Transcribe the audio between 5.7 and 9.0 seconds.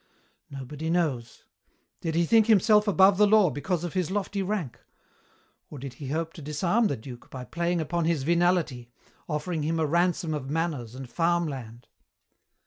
did he hope to disarm the duke by playing upon his venality,